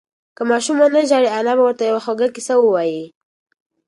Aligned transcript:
که 0.35 0.41
ماشوم 0.49 0.77
ونه 0.83 1.01
ژاړي، 1.09 1.29
انا 1.37 1.53
به 1.57 1.63
ورته 1.65 1.83
یوه 1.89 2.01
خوږه 2.05 2.27
قصه 2.35 2.55
ووایي. 2.57 3.03